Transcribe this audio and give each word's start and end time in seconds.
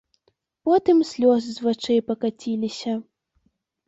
Потым 0.69 1.03
слёзы 1.09 1.49
з 1.57 1.65
вачэй 1.65 1.99
пакаціліся. 2.07 2.95